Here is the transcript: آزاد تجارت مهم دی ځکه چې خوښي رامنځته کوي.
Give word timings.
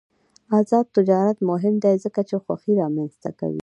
آزاد 0.59 0.85
تجارت 0.95 1.37
مهم 1.49 1.75
دی 1.83 1.95
ځکه 2.03 2.21
چې 2.29 2.35
خوښي 2.43 2.73
رامنځته 2.81 3.29
کوي. 3.39 3.59